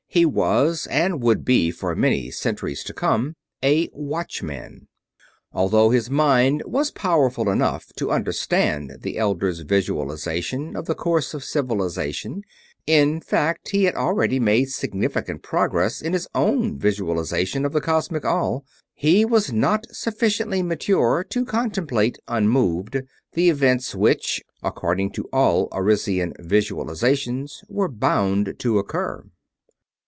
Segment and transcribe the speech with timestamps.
[0.13, 4.89] He was, and would be for many centuries to come, a Watchman.
[5.53, 11.45] Although his mind was powerful enough to understand the Elders' visualization of the course of
[11.45, 12.43] Civilization
[12.85, 18.25] in fact, he had already made significant progress in his own visualization of the Cosmic
[18.25, 22.97] All he was not sufficiently mature to contemplate unmoved
[23.31, 29.23] the events which, according to all Arisian visualizations, were bound to occur.